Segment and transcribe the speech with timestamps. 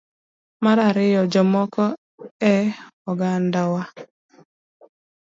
[0.63, 1.83] Mar ariyo, jomoko
[2.53, 2.55] e
[3.11, 3.81] ogandawa